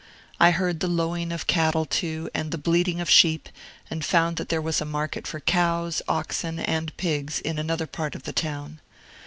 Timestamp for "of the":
8.15-8.33